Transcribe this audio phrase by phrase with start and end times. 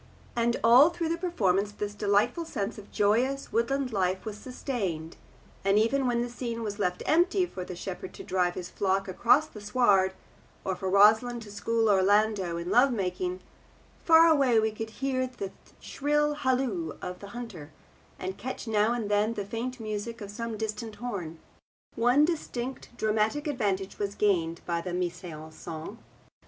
[0.35, 5.15] And all through the performance this delightful sense of joyous woodland life was sustained,
[5.63, 9.07] and even when the scene was left empty for the shepherd to drive his flock
[9.07, 10.15] across the sward,
[10.65, 13.41] or for Rosalind to school Orlando in love making,
[14.03, 17.71] far away we could hear the shrill halloo of the hunter,
[18.17, 21.37] and catch now and then the faint music of some distant horn.
[21.93, 25.99] One distinct dramatic advantage was gained by the mise en scene.